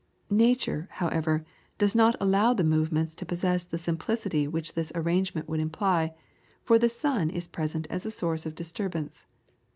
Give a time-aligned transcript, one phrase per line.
[0.31, 1.45] Nature, however,
[1.77, 6.11] does not allow the movements to possess the simplicity which this arrangement would imply,
[6.63, 9.27] for the sun is present as a source of disturbance.